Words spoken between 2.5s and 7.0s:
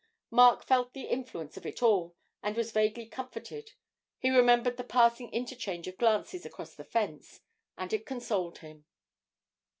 was vaguely comforted he remembered the passing interchange of glances across the